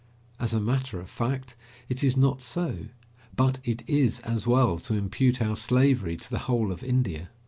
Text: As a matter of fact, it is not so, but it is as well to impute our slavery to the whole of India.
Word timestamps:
As 0.39 0.51
a 0.51 0.59
matter 0.59 0.99
of 0.99 1.11
fact, 1.11 1.55
it 1.87 2.03
is 2.03 2.17
not 2.17 2.41
so, 2.41 2.87
but 3.35 3.59
it 3.63 3.87
is 3.87 4.19
as 4.21 4.47
well 4.47 4.79
to 4.79 4.95
impute 4.95 5.39
our 5.43 5.55
slavery 5.55 6.17
to 6.17 6.27
the 6.31 6.39
whole 6.49 6.71
of 6.71 6.81
India. 6.83 7.29